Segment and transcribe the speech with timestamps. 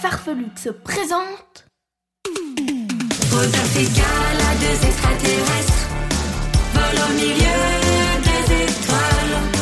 [0.00, 1.66] Farfelux se présentent
[3.30, 5.88] Rodolphe et Gala, deux extraterrestres,
[6.74, 7.58] volent au milieu
[8.22, 9.55] des étoiles,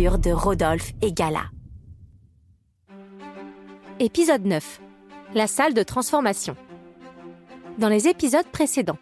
[0.00, 1.42] de Rodolphe et Gala.
[3.98, 4.80] Épisode 9.
[5.34, 6.56] La salle de transformation.
[7.76, 8.96] Dans les épisodes précédents,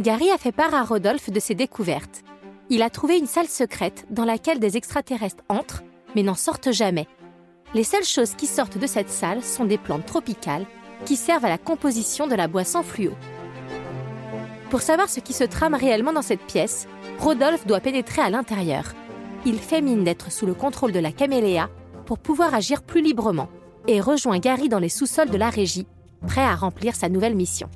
[0.00, 2.22] Gary a fait part à Rodolphe de ses découvertes.
[2.68, 5.84] Il a trouvé une salle secrète dans laquelle des extraterrestres entrent
[6.16, 7.06] mais n'en sortent jamais.
[7.72, 10.66] Les seules choses qui sortent de cette salle sont des plantes tropicales
[11.04, 13.12] qui servent à la composition de la boisson fluo.
[14.68, 16.88] Pour savoir ce qui se trame réellement dans cette pièce,
[17.20, 18.94] Rodolphe doit pénétrer à l'intérieur.
[19.44, 21.68] Il fait mine d'être sous le contrôle de la caméléa
[22.06, 23.48] pour pouvoir agir plus librement
[23.88, 25.86] et rejoint Gary dans les sous-sols de la régie,
[26.26, 27.68] prêt à remplir sa nouvelle mission.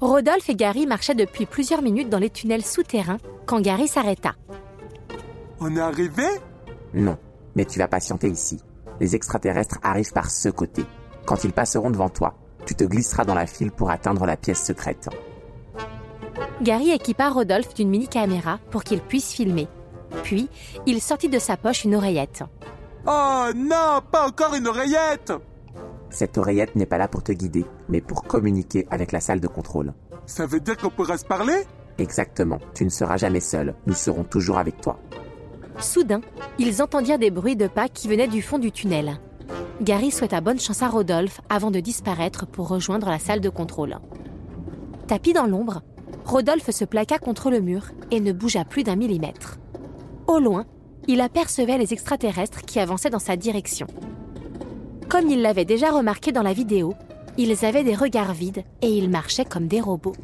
[0.00, 4.34] Rodolphe et Gary marchaient depuis plusieurs minutes dans les tunnels souterrains quand Gary s'arrêta.
[5.60, 6.24] On est arrivé?
[6.94, 7.16] Non,
[7.54, 8.58] mais tu vas patienter ici.
[8.98, 10.84] Les extraterrestres arrivent par ce côté.
[11.26, 12.34] Quand ils passeront devant toi,
[12.66, 15.08] tu te glisseras dans la file pour atteindre la pièce secrète.
[16.62, 19.68] Gary équipa Rodolphe d'une mini-caméra pour qu'il puisse filmer.
[20.22, 20.48] Puis,
[20.86, 22.42] il sortit de sa poche une oreillette.
[23.06, 25.32] Oh non, pas encore une oreillette
[26.10, 29.48] Cette oreillette n'est pas là pour te guider, mais pour communiquer avec la salle de
[29.48, 29.94] contrôle.
[30.26, 31.64] Ça veut dire qu'on pourra se parler?
[31.98, 34.98] Exactement, tu ne seras jamais seul, nous serons toujours avec toi.
[35.78, 36.20] Soudain,
[36.58, 39.18] ils entendirent des bruits de pas qui venaient du fond du tunnel.
[39.80, 43.98] Gary souhaita bonne chance à Rodolphe avant de disparaître pour rejoindre la salle de contrôle.
[45.06, 45.82] Tapis dans l'ombre,
[46.24, 49.58] Rodolphe se plaqua contre le mur et ne bougea plus d'un millimètre.
[50.30, 50.64] Au loin,
[51.08, 53.88] il apercevait les extraterrestres qui avançaient dans sa direction.
[55.08, 56.94] Comme il l'avait déjà remarqué dans la vidéo,
[57.36, 60.14] ils avaient des regards vides et ils marchaient comme des robots.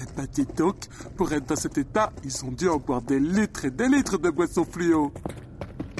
[0.00, 0.76] Eh ben dis donc,
[1.14, 4.16] pour être dans cet état, ils ont dû en boire des litres et des litres
[4.16, 5.12] de boissons fluo.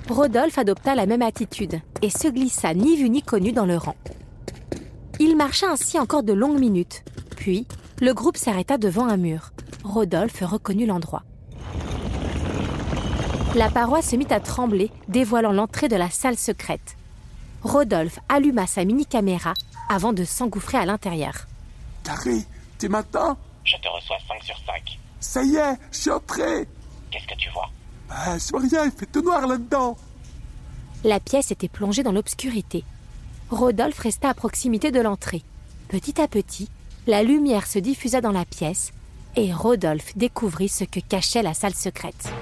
[0.08, 3.96] Rodolphe adopta la même attitude et se glissa ni vu ni connu dans le rang.
[5.20, 7.04] Il marcha ainsi encore de longues minutes,
[7.36, 7.66] puis
[8.00, 9.52] le groupe s'arrêta devant un mur.
[9.84, 11.24] Rodolphe reconnut l'endroit.
[13.54, 16.96] La paroi se mit à trembler, dévoilant l'entrée de la salle secrète.
[17.62, 19.54] Rodolphe alluma sa mini-caméra
[19.88, 21.46] avant de s'engouffrer à l'intérieur.
[22.04, 22.44] Gary,
[22.80, 24.98] tu m'attends Je te reçois 5 sur 5.
[25.20, 26.66] Ça y est, je suis entré
[27.12, 27.70] Qu'est-ce que tu vois?
[28.08, 29.96] Bah, je vois rien, il fait tout noir là-dedans
[31.04, 32.82] La pièce était plongée dans l'obscurité.
[33.50, 35.44] Rodolphe resta à proximité de l'entrée.
[35.88, 36.68] Petit à petit,
[37.06, 38.90] la lumière se diffusa dans la pièce
[39.36, 42.32] et Rodolphe découvrit ce que cachait la salle secrète.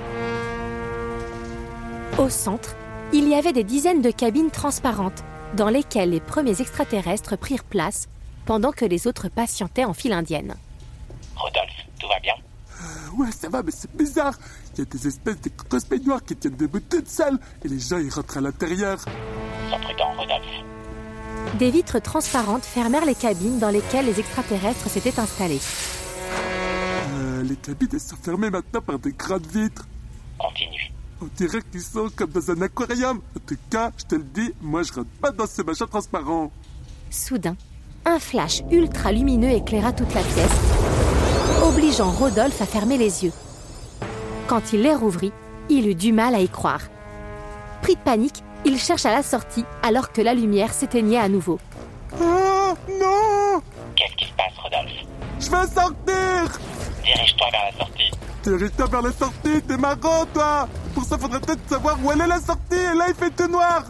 [2.19, 2.75] Au centre,
[3.13, 5.25] il y avait des dizaines de cabines transparentes
[5.57, 8.07] dans lesquelles les premiers extraterrestres prirent place
[8.45, 10.55] pendant que les autres patientaient en file indienne.
[11.37, 12.35] Rodolphe, tout va bien?
[12.83, 14.35] Euh, Ouais, ça va, mais c'est bizarre.
[14.75, 17.79] Il y a des espèces de grosses baignoires qui tiennent debout toutes seules et les
[17.79, 18.99] gens, ils rentrent à l'intérieur.
[19.01, 21.57] Sois prudent, Rodolphe.
[21.59, 25.61] Des vitres transparentes fermèrent les cabines dans lesquelles les extraterrestres s'étaient installés.
[27.15, 29.87] Euh, les cabines, elles sont fermées maintenant par des grandes vitres.
[30.39, 30.91] Continue.
[31.23, 33.21] On dirait qu'ils sont comme dans un aquarium.
[33.37, 36.51] En tout cas, je te le dis, moi, je rentre pas dans ces machins transparents.
[37.11, 37.55] Soudain,
[38.05, 40.51] un flash ultra lumineux éclaira toute la pièce,
[41.63, 43.33] obligeant Rodolphe à fermer les yeux.
[44.49, 45.31] Quand il les rouvrit,
[45.69, 46.83] il eut du mal à y croire.
[47.83, 51.61] Pris de panique, il chercha la sortie alors que la lumière s'éteignait à nouveau.
[52.21, 53.63] Oh, non
[53.95, 55.07] Qu'est-ce qui se passe, Rodolphe?
[55.39, 56.61] Je veux sortir
[57.05, 58.11] Dirige-toi vers la sortie.
[58.43, 60.69] Dirige-toi vers la sortie, t'es marrant, toi
[61.03, 63.51] Pour ça, faudrait peut-être savoir où elle est la sortie, et là, il fait tout
[63.51, 63.83] noir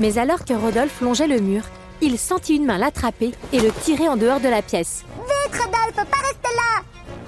[0.00, 1.62] Mais alors que Rodolphe longeait le mur,
[2.00, 5.04] il sentit une main l'attraper et le tirer en dehors de la pièce.
[5.18, 6.82] Vite, Rodolphe, pas rester là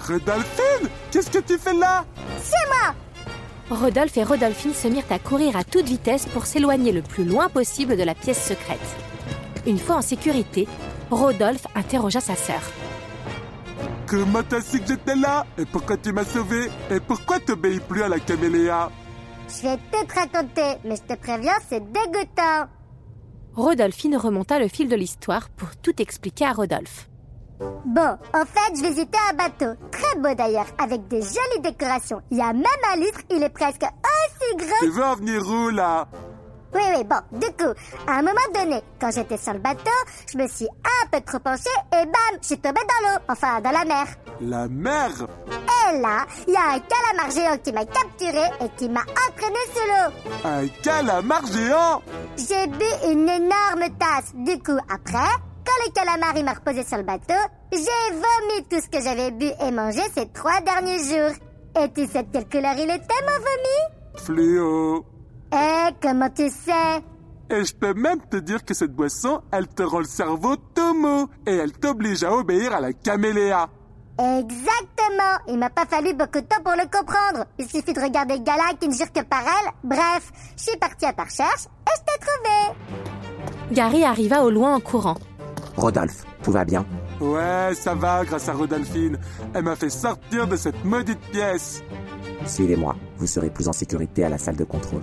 [0.08, 2.06] Rodolphine Qu'est-ce que tu fais là?
[2.42, 7.02] C'est moi Rodolphe et Rodolphine se mirent à courir à toute vitesse pour s'éloigner le
[7.02, 8.80] plus loin possible de la pièce secrète.
[9.66, 10.66] Une fois en sécurité,
[11.10, 12.62] Rodolphe interrogea sa sœur.
[14.06, 16.68] Comment t'as su que j'étais là Et pourquoi tu m'as sauvé?
[16.90, 18.90] Et pourquoi t'obéis plus à la caméléa?
[19.48, 22.66] Je vais tout te raconter, mais je te préviens, c'est dégoûtant.
[23.54, 27.08] Rodolphine remonta le fil de l'histoire pour tout expliquer à Rodolphe.
[27.60, 32.20] Bon, en fait, je visitais un bateau, très beau d'ailleurs, avec des jolies décorations.
[32.30, 34.92] Il y a même un litre, il est presque aussi Tu gros.
[34.96, 36.08] veux en venir où là?
[36.75, 37.73] Oui, oui, bon, du coup,
[38.06, 39.91] à un moment donné, quand j'étais sur le bateau,
[40.32, 43.61] je me suis un peu trop penchée et bam, je suis tombée dans l'eau, enfin
[43.61, 44.06] dans la mer.
[44.41, 45.11] La mer?
[45.49, 49.59] Et là, il y a un calamar géant qui m'a capturé et qui m'a entraîné
[49.73, 50.41] sous l'eau.
[50.44, 52.03] Un calamar géant?
[52.37, 54.35] J'ai bu une énorme tasse.
[54.35, 55.31] Du coup, après,
[55.65, 57.35] quand le calamar m'a reposé sur le bateau,
[57.73, 61.37] j'ai vomi tout ce que j'avais bu et mangé ces trois derniers jours.
[61.81, 64.25] Et tu sais de quelle couleur il était, mon vomi?
[64.25, 65.05] Fléau
[65.54, 67.00] Eh, comment tu sais?
[67.50, 70.94] Et je peux même te dire que cette boisson, elle te rend le cerveau tout
[70.94, 73.68] mou et elle t'oblige à obéir à la caméléa.
[74.18, 77.46] Exactement Il m'a pas fallu beaucoup de temps pour le comprendre.
[77.58, 79.70] Il suffit de regarder Gala qui ne jure que par elle.
[79.84, 83.72] Bref, je suis partie à ta recherche et je t'ai trouvé.
[83.72, 85.16] Gary arriva au loin en courant.
[85.76, 86.86] Rodolphe, tout va bien?
[87.20, 89.18] Ouais, ça va grâce à Rodolphine.
[89.52, 91.82] Elle m'a fait sortir de cette maudite pièce.
[92.46, 95.02] Suivez-moi, vous serez plus en sécurité à la salle de contrôle.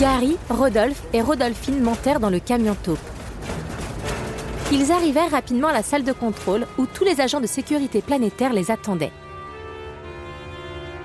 [0.00, 2.98] Gary, Rodolphe et Rodolphine montèrent dans le camion taupe.
[4.72, 8.54] Ils arrivèrent rapidement à la salle de contrôle où tous les agents de sécurité planétaire
[8.54, 9.12] les attendaient.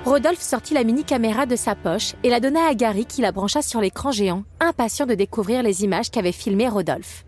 [0.05, 3.61] Rodolphe sortit la mini-caméra de sa poche et la donna à Gary qui la brancha
[3.61, 7.25] sur l'écran géant, impatient de découvrir les images qu'avait filmées Rodolphe.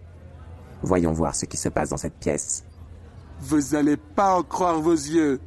[0.83, 2.63] Voyons voir ce qui se passe dans cette pièce.
[3.41, 5.41] Vous allez pas en croire vos yeux.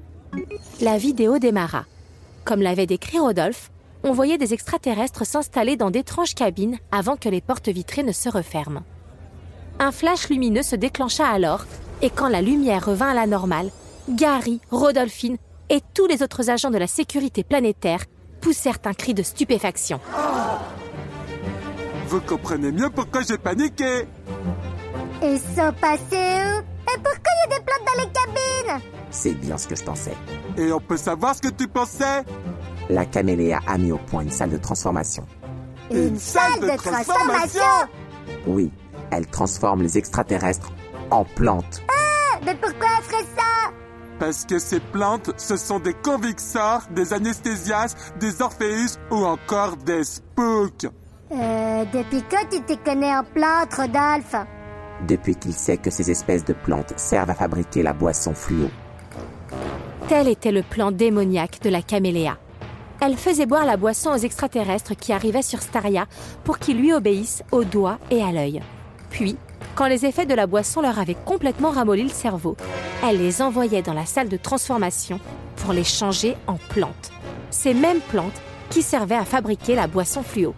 [0.83, 1.87] La vidéo démarra.
[2.45, 3.71] Comme l'avait décrit Rodolphe,
[4.03, 8.29] on voyait des extraterrestres s'installer dans d'étranges cabines avant que les portes vitrées ne se
[8.29, 8.83] referment.
[9.79, 11.65] Un flash lumineux se déclencha alors,
[12.03, 13.71] et quand la lumière revint à la normale,
[14.09, 15.37] Gary, Rodolphine
[15.69, 18.05] et tous les autres agents de la sécurité planétaire
[18.41, 20.01] poussèrent un cri de stupéfaction.
[22.09, 24.07] Vous comprenez mieux pourquoi j'ai paniqué.
[25.23, 26.61] Ils sont passés où?
[26.93, 28.83] Et pourquoi il y a des plantes dans les cabines?
[29.11, 30.17] C'est bien ce que je pensais.
[30.57, 32.25] Et on peut savoir ce que tu pensais?
[32.91, 35.25] La caméléa a mis au point une salle de transformation.
[35.93, 37.63] Une salle de transformation?
[38.49, 38.73] Oui,
[39.13, 40.73] elle transforme les extraterrestres
[41.13, 41.83] en plantes.
[42.45, 43.71] Mais pourquoi elle ferait ça?
[44.19, 50.03] Parce que ces plantes, ce sont des convixors, des anesthésias, des orpheus ou encore des
[50.03, 50.87] spooks.
[51.31, 54.35] Euh, depuis quand tu t'y connais en plantes, Rodolphe?
[55.07, 58.69] Depuis qu'il sait que ces espèces de plantes servent à fabriquer la boisson fluo.
[60.09, 62.37] Tel était le plan démoniaque de la caméléa.
[63.03, 66.07] Elle faisait boire la boisson aux extraterrestres qui arrivaient sur Staria
[66.45, 68.61] pour qu'ils lui obéissent au doigt et à l'œil.
[69.09, 69.37] Puis,
[69.75, 72.57] quand les effets de la boisson leur avaient complètement ramolli le cerveau,
[73.03, 75.19] elle les envoyait dans la salle de transformation
[75.57, 77.11] pour les changer en plantes.
[77.51, 80.55] Ces mêmes plantes qui servaient à fabriquer la boisson fluo.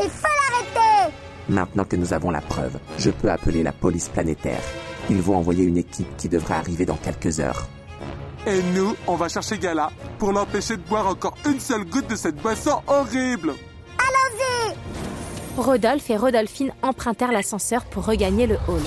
[0.00, 1.14] Il faut l'arrêter
[1.48, 4.60] Maintenant que nous avons la preuve, je peux appeler la police planétaire.
[5.10, 7.68] Ils vont envoyer une équipe qui devrait arriver dans quelques heures.
[8.46, 12.16] Et nous, on va chercher Gala pour l'empêcher de boire encore une seule goutte de
[12.16, 13.54] cette boisson horrible.
[13.98, 14.74] Allons-y
[15.56, 18.82] Rodolphe et Rodolphine empruntèrent l'ascenseur pour regagner le hall.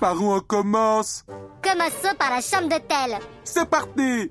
[0.00, 1.24] Par où on commence?
[1.62, 3.18] Commençons par la chambre d'hôtel.
[3.44, 4.30] C'est parti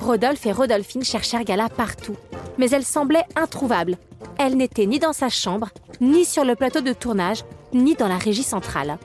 [0.00, 2.16] Rodolphe et Rodolphine cherchèrent Gala partout,
[2.58, 3.96] mais elle semblait introuvable.
[4.38, 5.68] Elle n'était ni dans sa chambre,
[6.00, 8.98] ni sur le plateau de tournage, ni dans la régie centrale.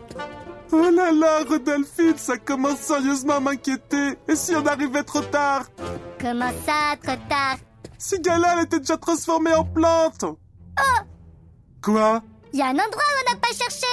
[0.71, 4.17] Oh là là, Rodolphine, ça commence sérieusement à m'inquiéter.
[4.27, 5.65] Et si on arrivait trop tard?
[6.21, 7.57] Comment ça, trop tard?
[7.97, 10.25] Si Gala elle était déjà transformée en plante.
[11.81, 12.21] Quoi?
[12.53, 13.87] Il y a un endroit où on n'a pas cherché.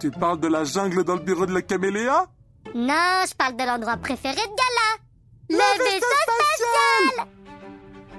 [0.00, 2.26] Tu parles de la jungle dans le bureau de la caméléa
[2.74, 4.98] Non, je parle de l'endroit préféré de Gala.
[5.50, 7.28] Le, vaisseau spatial.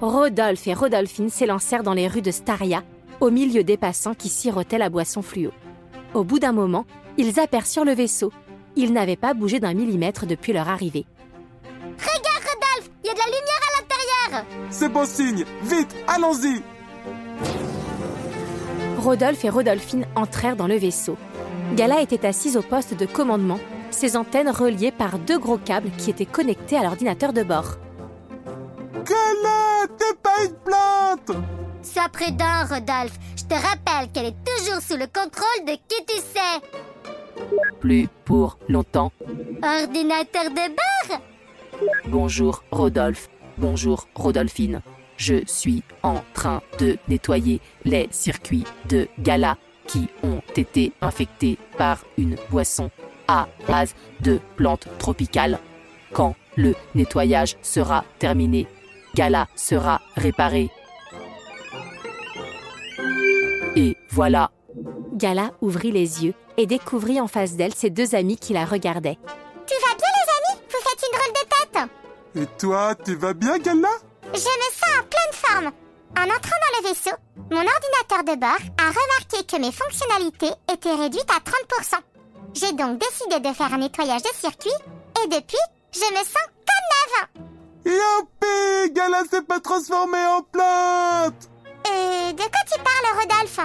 [0.02, 2.84] Rodolphe et Rodolphine s'élancèrent dans les rues de Staria,
[3.22, 5.52] au milieu des passants qui sirotaient la boisson fluo.
[6.14, 6.86] Au bout d'un moment,
[7.18, 8.32] ils aperçurent le vaisseau.
[8.76, 11.06] Il n'avait pas bougé d'un millimètre depuis leur arrivée.
[11.98, 16.62] Regarde, Rodolphe Il y a de la lumière à l'intérieur C'est bon signe Vite, allons-y
[18.98, 21.18] Rodolphe et Rodolphine entrèrent dans le vaisseau.
[21.76, 23.60] Gala était assise au poste de commandement,
[23.92, 27.76] ses antennes reliées par deux gros câbles qui étaient connectés à l'ordinateur de bord.
[28.94, 31.38] Gala, t'es pas une plante
[31.84, 33.20] Sois prudent, Rodolphe.
[33.36, 36.83] Je te rappelle qu'elle est toujours sous le contrôle de qui tu sais.
[37.80, 39.12] Plus pour longtemps.
[39.62, 41.20] Ordinateur de bord
[42.08, 43.30] Bonjour Rodolphe.
[43.58, 44.82] Bonjour Rodolphine.
[45.18, 52.04] Je suis en train de nettoyer les circuits de gala qui ont été infectés par
[52.18, 52.90] une boisson
[53.28, 55.60] à base de plantes tropicales.
[56.14, 58.68] Quand le nettoyage sera terminé,
[59.16, 60.70] Gala sera réparé.
[63.76, 64.52] Et voilà.
[65.14, 69.18] Gala ouvrit les yeux et découvrit en face d'elle ses deux amis qui la regardaient.
[69.68, 70.62] Tu vas bien les amis?
[70.70, 71.90] Vous faites une drôle de tête
[72.42, 73.90] Et toi, tu vas bien, Gala?
[74.26, 75.72] Je me sens en pleine forme.
[76.18, 77.16] En entrant dans le vaisseau,
[77.52, 82.00] mon ordinateur de bord a remarqué que mes fonctionnalités étaient réduites à 30%.
[82.54, 84.70] J'ai donc décidé de faire un nettoyage de circuit
[85.24, 85.58] et depuis,
[85.92, 87.98] je me sens comme neuve.
[87.98, 91.50] Youpi Gala s'est pas transformée en plante
[91.88, 93.60] Euh, de quoi tu parles, Rodolphe?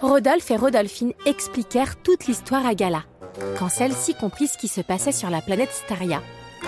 [0.00, 3.02] Rodolphe et Rodolphine expliquèrent toute l'histoire à Gala.
[3.58, 6.22] Quand celle-ci comprit ce qui se passait sur la planète Staria,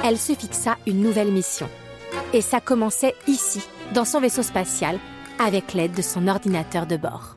[0.05, 1.69] elle se fixa une nouvelle mission.
[2.33, 3.63] Et ça commençait ici,
[3.95, 4.99] dans son vaisseau spatial,
[5.39, 7.37] avec l'aide de son ordinateur de bord.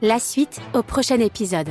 [0.00, 1.70] La suite au prochain épisode.